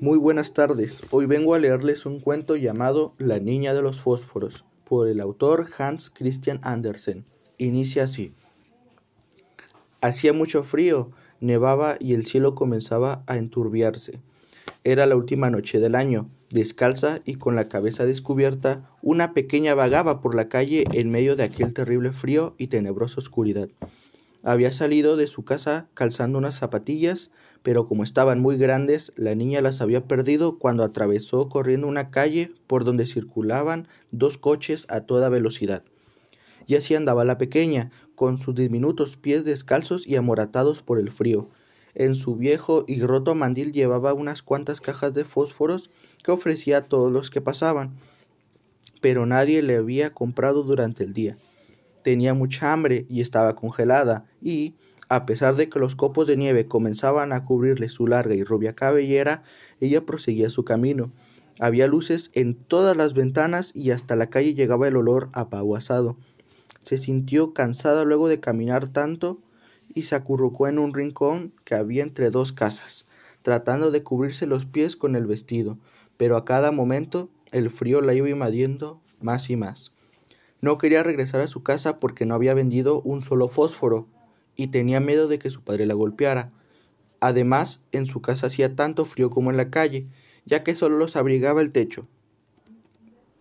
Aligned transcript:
Muy 0.00 0.18
buenas 0.18 0.54
tardes. 0.54 1.02
Hoy 1.12 1.26
vengo 1.26 1.54
a 1.54 1.60
leerles 1.60 2.04
un 2.04 2.18
cuento 2.18 2.56
llamado 2.56 3.14
La 3.16 3.38
niña 3.38 3.74
de 3.74 3.80
los 3.80 4.00
fósforos, 4.00 4.64
por 4.84 5.08
el 5.08 5.20
autor 5.20 5.68
Hans 5.78 6.10
Christian 6.10 6.58
Andersen. 6.62 7.24
Inicia 7.58 8.04
así. 8.04 8.34
Hacía 10.00 10.32
mucho 10.32 10.64
frío, 10.64 11.12
nevaba 11.40 11.96
y 12.00 12.14
el 12.14 12.26
cielo 12.26 12.56
comenzaba 12.56 13.22
a 13.28 13.36
enturbiarse. 13.36 14.20
Era 14.82 15.06
la 15.06 15.16
última 15.16 15.48
noche 15.48 15.78
del 15.78 15.94
año. 15.94 16.28
Descalza 16.50 17.20
y 17.24 17.36
con 17.36 17.54
la 17.54 17.68
cabeza 17.68 18.04
descubierta, 18.04 18.90
una 19.00 19.32
pequeña 19.32 19.74
vagaba 19.74 20.20
por 20.20 20.34
la 20.34 20.48
calle 20.48 20.84
en 20.92 21.10
medio 21.10 21.36
de 21.36 21.44
aquel 21.44 21.72
terrible 21.72 22.12
frío 22.12 22.56
y 22.58 22.66
tenebrosa 22.66 23.20
oscuridad. 23.20 23.68
Había 24.42 24.72
salido 24.72 25.16
de 25.16 25.26
su 25.26 25.44
casa 25.44 25.88
calzando 25.94 26.36
unas 26.36 26.56
zapatillas, 26.56 27.30
pero 27.64 27.88
como 27.88 28.04
estaban 28.04 28.40
muy 28.40 28.58
grandes, 28.58 29.10
la 29.16 29.34
niña 29.34 29.62
las 29.62 29.80
había 29.80 30.06
perdido 30.06 30.58
cuando 30.58 30.84
atravesó 30.84 31.48
corriendo 31.48 31.86
una 31.86 32.10
calle 32.10 32.52
por 32.66 32.84
donde 32.84 33.06
circulaban 33.06 33.88
dos 34.10 34.36
coches 34.36 34.84
a 34.90 35.00
toda 35.00 35.30
velocidad. 35.30 35.82
Y 36.66 36.74
así 36.74 36.94
andaba 36.94 37.24
la 37.24 37.38
pequeña, 37.38 37.90
con 38.16 38.36
sus 38.36 38.54
diminutos 38.54 39.16
pies 39.16 39.44
descalzos 39.44 40.06
y 40.06 40.16
amoratados 40.16 40.82
por 40.82 40.98
el 40.98 41.10
frío. 41.10 41.48
En 41.94 42.14
su 42.14 42.36
viejo 42.36 42.84
y 42.86 43.00
roto 43.00 43.34
mandil 43.34 43.72
llevaba 43.72 44.12
unas 44.12 44.42
cuantas 44.42 44.82
cajas 44.82 45.14
de 45.14 45.24
fósforos 45.24 45.90
que 46.22 46.32
ofrecía 46.32 46.76
a 46.76 46.84
todos 46.84 47.10
los 47.10 47.30
que 47.30 47.40
pasaban, 47.40 47.94
pero 49.00 49.24
nadie 49.24 49.62
le 49.62 49.76
había 49.76 50.12
comprado 50.12 50.64
durante 50.64 51.02
el 51.02 51.14
día 51.14 51.38
tenía 52.04 52.34
mucha 52.34 52.72
hambre 52.72 53.06
y 53.08 53.20
estaba 53.20 53.56
congelada, 53.56 54.26
y, 54.40 54.74
a 55.08 55.26
pesar 55.26 55.56
de 55.56 55.68
que 55.68 55.78
los 55.78 55.96
copos 55.96 56.26
de 56.26 56.36
nieve 56.36 56.66
comenzaban 56.66 57.32
a 57.32 57.44
cubrirle 57.44 57.88
su 57.88 58.06
larga 58.06 58.34
y 58.34 58.42
rubia 58.42 58.74
cabellera, 58.74 59.42
ella 59.80 60.04
proseguía 60.06 60.50
su 60.50 60.64
camino. 60.64 61.12
Había 61.60 61.86
luces 61.86 62.30
en 62.34 62.54
todas 62.54 62.96
las 62.96 63.14
ventanas 63.14 63.70
y 63.74 63.90
hasta 63.90 64.16
la 64.16 64.28
calle 64.28 64.54
llegaba 64.54 64.88
el 64.88 64.96
olor 64.96 65.30
a. 65.32 65.48
Se 66.82 66.98
sintió 66.98 67.54
cansada 67.54 68.04
luego 68.04 68.28
de 68.28 68.40
caminar 68.40 68.88
tanto 68.88 69.38
y 69.94 70.02
se 70.02 70.16
acurrucó 70.16 70.66
en 70.68 70.78
un 70.78 70.92
rincón 70.92 71.52
que 71.64 71.74
había 71.74 72.02
entre 72.02 72.30
dos 72.30 72.52
casas, 72.52 73.06
tratando 73.42 73.90
de 73.90 74.02
cubrirse 74.02 74.46
los 74.46 74.66
pies 74.66 74.96
con 74.96 75.14
el 75.16 75.26
vestido, 75.26 75.78
pero 76.16 76.36
a 76.36 76.44
cada 76.44 76.72
momento 76.72 77.28
el 77.52 77.70
frío 77.70 78.00
la 78.00 78.14
iba 78.14 78.28
invadiendo 78.28 79.00
más 79.20 79.48
y 79.50 79.56
más. 79.56 79.92
No 80.60 80.78
quería 80.78 81.02
regresar 81.02 81.40
a 81.40 81.46
su 81.48 81.62
casa 81.62 82.00
porque 82.00 82.26
no 82.26 82.34
había 82.34 82.54
vendido 82.54 83.00
un 83.02 83.20
solo 83.20 83.48
fósforo 83.48 84.08
y 84.56 84.68
tenía 84.68 85.00
miedo 85.00 85.28
de 85.28 85.38
que 85.38 85.50
su 85.50 85.62
padre 85.62 85.86
la 85.86 85.94
golpeara. 85.94 86.50
Además, 87.20 87.80
en 87.92 88.06
su 88.06 88.20
casa 88.20 88.48
hacía 88.48 88.76
tanto 88.76 89.04
frío 89.04 89.30
como 89.30 89.50
en 89.50 89.56
la 89.56 89.70
calle, 89.70 90.06
ya 90.44 90.62
que 90.62 90.74
solo 90.74 90.98
los 90.98 91.16
abrigaba 91.16 91.62
el 91.62 91.72
techo, 91.72 92.06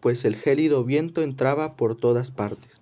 pues 0.00 0.24
el 0.24 0.36
gélido 0.36 0.84
viento 0.84 1.22
entraba 1.22 1.76
por 1.76 1.96
todas 1.96 2.30
partes. 2.30 2.80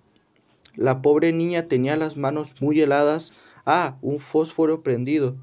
La 0.75 1.01
pobre 1.01 1.31
niña 1.31 1.65
tenía 1.65 1.95
las 1.95 2.17
manos 2.17 2.61
muy 2.61 2.79
heladas. 2.81 3.33
Ah, 3.65 3.97
un 4.01 4.19
fósforo 4.19 4.83
prendido. 4.83 5.37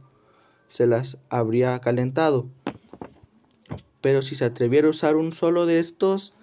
Se 0.68 0.86
las 0.86 1.18
habría 1.28 1.78
calentado. 1.80 2.46
Pero 4.00 4.22
si 4.22 4.34
se 4.34 4.44
atreviera 4.44 4.88
a 4.88 4.90
usar 4.90 5.16
un 5.16 5.32
solo 5.32 5.64
de 5.64 5.78
estos, 5.78 6.34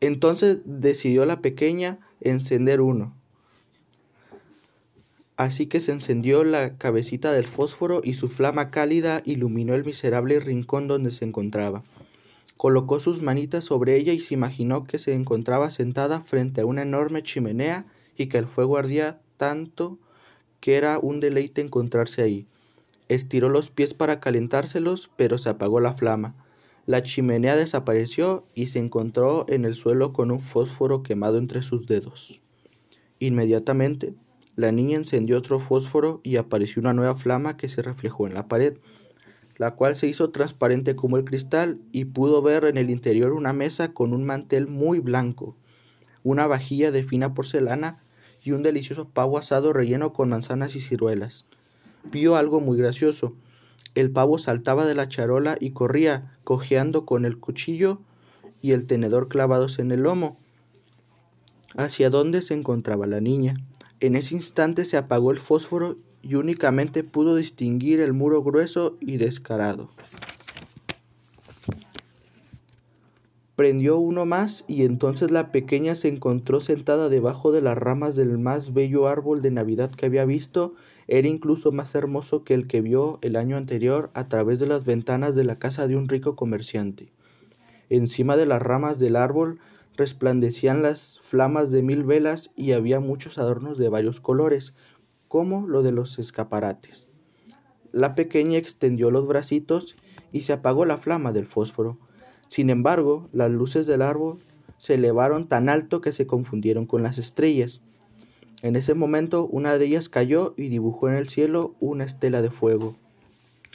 entonces 0.00 0.60
decidió 0.64 1.26
la 1.26 1.40
pequeña 1.40 1.98
encender 2.20 2.80
uno. 2.80 3.17
Así 5.38 5.66
que 5.66 5.78
se 5.78 5.92
encendió 5.92 6.42
la 6.42 6.76
cabecita 6.78 7.32
del 7.32 7.46
fósforo 7.46 8.00
y 8.02 8.14
su 8.14 8.26
flama 8.26 8.72
cálida 8.72 9.22
iluminó 9.24 9.74
el 9.74 9.84
miserable 9.84 10.40
rincón 10.40 10.88
donde 10.88 11.12
se 11.12 11.24
encontraba. 11.24 11.84
Colocó 12.56 12.98
sus 12.98 13.22
manitas 13.22 13.62
sobre 13.62 13.94
ella 13.94 14.12
y 14.12 14.18
se 14.18 14.34
imaginó 14.34 14.82
que 14.82 14.98
se 14.98 15.12
encontraba 15.12 15.70
sentada 15.70 16.20
frente 16.22 16.62
a 16.62 16.66
una 16.66 16.82
enorme 16.82 17.22
chimenea 17.22 17.86
y 18.16 18.26
que 18.26 18.38
el 18.38 18.48
fuego 18.48 18.78
ardía 18.78 19.20
tanto 19.36 19.96
que 20.58 20.74
era 20.74 20.98
un 20.98 21.20
deleite 21.20 21.60
encontrarse 21.60 22.22
ahí. 22.22 22.48
Estiró 23.06 23.48
los 23.48 23.70
pies 23.70 23.94
para 23.94 24.18
calentárselos, 24.18 25.08
pero 25.14 25.38
se 25.38 25.50
apagó 25.50 25.78
la 25.78 25.94
flama. 25.94 26.34
La 26.84 27.04
chimenea 27.04 27.54
desapareció 27.54 28.44
y 28.56 28.66
se 28.66 28.80
encontró 28.80 29.46
en 29.48 29.64
el 29.64 29.76
suelo 29.76 30.12
con 30.12 30.32
un 30.32 30.40
fósforo 30.40 31.04
quemado 31.04 31.38
entre 31.38 31.62
sus 31.62 31.86
dedos. 31.86 32.40
Inmediatamente, 33.20 34.14
la 34.58 34.72
niña 34.72 34.96
encendió 34.98 35.38
otro 35.38 35.60
fósforo 35.60 36.20
y 36.22 36.36
apareció 36.36 36.80
una 36.80 36.92
nueva 36.92 37.14
flama 37.14 37.56
que 37.56 37.68
se 37.68 37.80
reflejó 37.80 38.26
en 38.26 38.34
la 38.34 38.48
pared, 38.48 38.76
la 39.56 39.70
cual 39.70 39.96
se 39.96 40.06
hizo 40.06 40.30
transparente 40.30 40.96
como 40.96 41.16
el 41.16 41.24
cristal 41.24 41.78
y 41.92 42.04
pudo 42.04 42.42
ver 42.42 42.64
en 42.64 42.76
el 42.76 42.90
interior 42.90 43.32
una 43.32 43.52
mesa 43.52 43.94
con 43.94 44.12
un 44.12 44.24
mantel 44.24 44.66
muy 44.66 44.98
blanco, 44.98 45.56
una 46.24 46.46
vajilla 46.46 46.90
de 46.90 47.04
fina 47.04 47.32
porcelana 47.32 48.02
y 48.44 48.50
un 48.50 48.62
delicioso 48.62 49.08
pavo 49.08 49.38
asado 49.38 49.72
relleno 49.72 50.12
con 50.12 50.28
manzanas 50.28 50.76
y 50.76 50.80
ciruelas. 50.80 51.46
Vio 52.10 52.36
algo 52.36 52.60
muy 52.60 52.76
gracioso 52.76 53.34
el 53.94 54.10
pavo 54.10 54.38
saltaba 54.38 54.86
de 54.86 54.94
la 54.94 55.08
charola 55.08 55.56
y 55.58 55.70
corría, 55.70 56.38
cojeando 56.44 57.04
con 57.04 57.24
el 57.24 57.38
cuchillo 57.38 58.00
y 58.60 58.72
el 58.72 58.86
tenedor 58.86 59.28
clavados 59.28 59.78
en 59.78 59.90
el 59.90 60.02
lomo, 60.02 60.36
hacia 61.76 62.10
donde 62.10 62.42
se 62.42 62.54
encontraba 62.54 63.06
la 63.06 63.20
niña. 63.20 63.56
En 64.00 64.14
ese 64.14 64.36
instante 64.36 64.84
se 64.84 64.96
apagó 64.96 65.32
el 65.32 65.38
fósforo 65.38 65.96
y 66.22 66.36
únicamente 66.36 67.02
pudo 67.02 67.34
distinguir 67.34 68.00
el 68.00 68.12
muro 68.12 68.42
grueso 68.42 68.96
y 69.00 69.16
descarado. 69.16 69.90
Prendió 73.56 73.98
uno 73.98 74.24
más 74.24 74.64
y 74.68 74.84
entonces 74.84 75.32
la 75.32 75.50
pequeña 75.50 75.96
se 75.96 76.06
encontró 76.06 76.60
sentada 76.60 77.08
debajo 77.08 77.50
de 77.50 77.60
las 77.60 77.76
ramas 77.76 78.14
del 78.14 78.38
más 78.38 78.72
bello 78.72 79.08
árbol 79.08 79.42
de 79.42 79.50
Navidad 79.50 79.90
que 79.90 80.06
había 80.06 80.24
visto 80.24 80.74
era 81.08 81.26
incluso 81.26 81.72
más 81.72 81.96
hermoso 81.96 82.44
que 82.44 82.54
el 82.54 82.68
que 82.68 82.82
vio 82.82 83.18
el 83.20 83.34
año 83.34 83.56
anterior 83.56 84.10
a 84.14 84.28
través 84.28 84.60
de 84.60 84.66
las 84.68 84.84
ventanas 84.84 85.34
de 85.34 85.42
la 85.42 85.58
casa 85.58 85.88
de 85.88 85.96
un 85.96 86.08
rico 86.08 86.36
comerciante. 86.36 87.08
Encima 87.90 88.36
de 88.36 88.46
las 88.46 88.62
ramas 88.62 89.00
del 89.00 89.16
árbol 89.16 89.58
resplandecían 89.98 90.80
las 90.80 91.18
flamas 91.24 91.72
de 91.72 91.82
mil 91.82 92.04
velas 92.04 92.52
y 92.54 92.70
había 92.70 93.00
muchos 93.00 93.36
adornos 93.36 93.78
de 93.78 93.88
varios 93.88 94.20
colores, 94.20 94.72
como 95.26 95.66
lo 95.66 95.82
de 95.82 95.90
los 95.90 96.20
escaparates. 96.20 97.08
La 97.90 98.14
pequeña 98.14 98.58
extendió 98.58 99.10
los 99.10 99.26
bracitos 99.26 99.96
y 100.32 100.42
se 100.42 100.52
apagó 100.52 100.84
la 100.84 100.98
flama 100.98 101.32
del 101.32 101.46
fósforo. 101.46 101.98
Sin 102.46 102.70
embargo, 102.70 103.28
las 103.32 103.50
luces 103.50 103.88
del 103.88 104.02
árbol 104.02 104.38
se 104.78 104.94
elevaron 104.94 105.48
tan 105.48 105.68
alto 105.68 106.00
que 106.00 106.12
se 106.12 106.28
confundieron 106.28 106.86
con 106.86 107.02
las 107.02 107.18
estrellas. 107.18 107.82
En 108.62 108.76
ese 108.76 108.94
momento 108.94 109.46
una 109.46 109.78
de 109.78 109.86
ellas 109.86 110.08
cayó 110.08 110.54
y 110.56 110.68
dibujó 110.68 111.08
en 111.08 111.16
el 111.16 111.28
cielo 111.28 111.74
una 111.80 112.04
estela 112.04 112.40
de 112.40 112.50
fuego. 112.50 112.94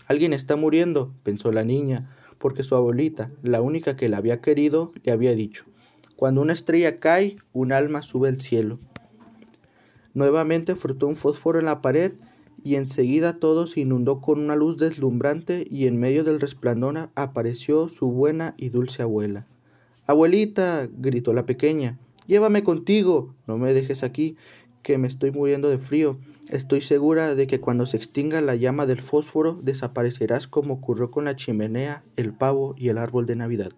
Alguien 0.08 0.32
está 0.32 0.56
muriendo, 0.56 1.12
pensó 1.24 1.52
la 1.52 1.66
niña, 1.66 2.16
porque 2.38 2.64
su 2.64 2.76
abuelita, 2.76 3.30
la 3.42 3.62
única 3.62 3.98
que 3.98 4.08
la 4.08 4.18
había 4.18 4.40
querido, 4.40 4.94
le 5.04 5.12
había 5.12 5.36
dicho 5.36 5.66
Cuando 6.24 6.40
una 6.40 6.54
estrella 6.54 6.96
cae, 6.96 7.36
un 7.52 7.74
alma 7.74 8.02
sube 8.02 8.30
al 8.30 8.40
cielo. 8.40 8.80
Nuevamente 10.14 10.78
frotó 10.78 11.06
un 11.06 11.18
fósforo 11.18 11.60
en 11.60 11.66
la 11.66 11.82
pared 11.82 12.14
y 12.64 12.76
enseguida 12.76 13.40
todo 13.40 13.68
se 13.68 13.82
inundó 13.82 14.22
con 14.22 14.40
una 14.40 14.56
luz 14.56 14.78
deslumbrante 14.78 15.68
y 15.70 15.86
en 15.86 16.00
medio 16.00 16.24
del 16.24 16.40
resplandor 16.40 17.10
apareció 17.16 17.90
su 17.90 18.10
buena 18.10 18.54
y 18.56 18.70
dulce 18.70 19.02
abuela. 19.02 19.48
Abuelita, 20.08 20.88
gritó 20.98 21.34
la 21.34 21.46
pequeña, 21.46 22.00
llévame 22.26 22.64
contigo, 22.64 23.36
no 23.46 23.58
me 23.58 23.74
dejes 23.74 24.02
aquí, 24.02 24.38
que 24.82 24.98
me 24.98 25.10
estoy 25.10 25.32
muriendo 25.32 25.70
de 25.70 25.78
frío. 25.78 26.20
Estoy 26.50 26.80
segura 26.80 27.36
de 27.36 27.48
que 27.48 27.60
cuando 27.60 27.86
se 27.86 27.98
extinga 27.98 28.40
la 28.40 28.56
llama 28.56 28.86
del 28.86 29.02
fósforo 29.02 29.60
desaparecerás 29.62 30.48
como 30.48 30.76
ocurrió 30.76 31.12
con 31.12 31.26
la 31.26 31.36
chimenea, 31.36 32.02
el 32.16 32.32
pavo 32.32 32.76
y 32.78 32.88
el 32.88 32.98
árbol 32.98 33.26
de 33.26 33.36
Navidad. 33.36 33.74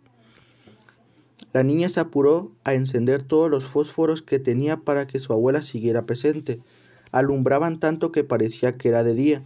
La 1.56 1.64
niña 1.64 1.88
se 1.88 2.02
apuró 2.02 2.52
a 2.66 2.74
encender 2.74 3.24
todos 3.24 3.50
los 3.50 3.64
fósforos 3.64 4.22
que 4.22 4.40
tenía 4.40 4.76
para 4.76 5.08
que 5.08 5.22
su 5.22 5.32
abuela 5.32 5.62
siguiera 5.62 6.06
presente. 6.06 6.60
Alumbraban 7.14 7.80
tanto 7.80 8.12
que 8.12 8.26
parecía 8.26 8.76
que 8.76 8.90
era 8.90 9.06
de 9.06 9.14
día. 9.14 9.42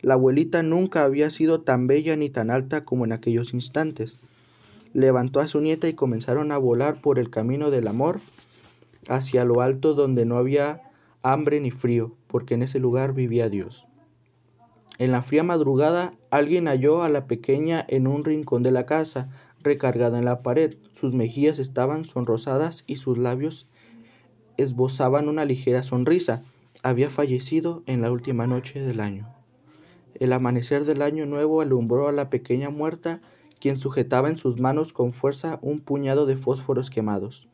La 0.00 0.14
abuelita 0.14 0.62
nunca 0.62 1.04
había 1.04 1.28
sido 1.28 1.60
tan 1.60 1.86
bella 1.86 2.16
ni 2.16 2.30
tan 2.30 2.50
alta 2.50 2.86
como 2.86 3.04
en 3.04 3.12
aquellos 3.12 3.52
instantes. 3.52 4.20
Levantó 4.94 5.38
a 5.38 5.48
su 5.48 5.60
nieta 5.60 5.86
y 5.86 5.92
comenzaron 5.92 6.50
a 6.50 6.56
volar 6.56 7.02
por 7.02 7.18
el 7.18 7.28
camino 7.28 7.70
del 7.70 7.88
amor 7.88 8.20
hacia 9.06 9.44
lo 9.44 9.60
alto 9.60 9.92
donde 9.92 10.24
no 10.24 10.38
había 10.38 10.80
hambre 11.20 11.60
ni 11.60 11.72
frío, 11.72 12.14
porque 12.26 12.54
en 12.54 12.62
ese 12.62 12.78
lugar 12.78 13.12
vivía 13.12 13.50
Dios. 13.50 13.86
En 14.96 15.12
la 15.12 15.20
fría 15.20 15.42
madrugada 15.42 16.14
alguien 16.30 16.68
halló 16.68 17.02
a 17.02 17.10
la 17.10 17.26
pequeña 17.26 17.84
en 17.86 18.06
un 18.06 18.24
rincón 18.24 18.62
de 18.62 18.70
la 18.70 18.86
casa, 18.86 19.28
recargada 19.62 20.18
en 20.18 20.24
la 20.24 20.42
pared. 20.42 20.76
Sus 20.92 21.14
mejillas 21.14 21.58
estaban 21.58 22.04
sonrosadas 22.04 22.84
y 22.86 22.96
sus 22.96 23.18
labios 23.18 23.66
esbozaban 24.56 25.28
una 25.28 25.44
ligera 25.44 25.82
sonrisa. 25.82 26.42
Había 26.82 27.10
fallecido 27.10 27.82
en 27.86 28.02
la 28.02 28.10
última 28.10 28.46
noche 28.46 28.80
del 28.80 29.00
año. 29.00 29.28
El 30.14 30.32
amanecer 30.32 30.84
del 30.84 31.02
año 31.02 31.26
nuevo 31.26 31.60
alumbró 31.60 32.08
a 32.08 32.12
la 32.12 32.28
pequeña 32.28 32.70
muerta, 32.70 33.20
quien 33.58 33.76
sujetaba 33.76 34.28
en 34.28 34.36
sus 34.36 34.60
manos 34.60 34.92
con 34.92 35.12
fuerza 35.12 35.58
un 35.62 35.80
puñado 35.80 36.26
de 36.26 36.36
fósforos 36.36 36.90
quemados. 36.90 37.48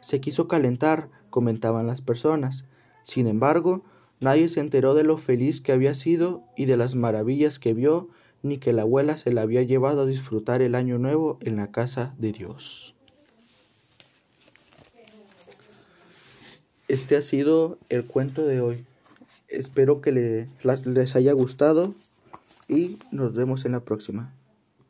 Se 0.00 0.20
quiso 0.20 0.48
calentar, 0.48 1.08
comentaban 1.30 1.86
las 1.86 2.02
personas. 2.02 2.64
Sin 3.04 3.26
embargo, 3.26 3.82
nadie 4.20 4.48
se 4.48 4.60
enteró 4.60 4.94
de 4.94 5.02
lo 5.02 5.16
feliz 5.16 5.60
que 5.60 5.72
había 5.72 5.94
sido 5.94 6.42
y 6.56 6.66
de 6.66 6.76
las 6.76 6.94
maravillas 6.94 7.58
que 7.58 7.74
vio, 7.74 8.08
ni 8.44 8.58
que 8.58 8.74
la 8.74 8.82
abuela 8.82 9.16
se 9.16 9.32
la 9.32 9.40
había 9.40 9.62
llevado 9.62 10.02
a 10.02 10.06
disfrutar 10.06 10.60
el 10.60 10.74
año 10.74 10.98
nuevo 10.98 11.38
en 11.40 11.56
la 11.56 11.72
casa 11.72 12.14
de 12.18 12.30
Dios. 12.30 12.94
Este 16.86 17.16
ha 17.16 17.22
sido 17.22 17.78
el 17.88 18.04
cuento 18.04 18.46
de 18.46 18.60
hoy. 18.60 18.84
Espero 19.48 20.02
que 20.02 20.12
les 20.12 21.16
haya 21.16 21.32
gustado 21.32 21.94
y 22.68 22.98
nos 23.10 23.34
vemos 23.34 23.64
en 23.64 23.72
la 23.72 23.80
próxima. 23.80 24.30